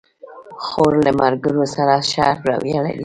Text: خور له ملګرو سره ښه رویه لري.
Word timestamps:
خور 0.65 0.93
له 1.05 1.11
ملګرو 1.21 1.63
سره 1.75 1.93
ښه 2.09 2.25
رویه 2.47 2.79
لري. 2.85 2.99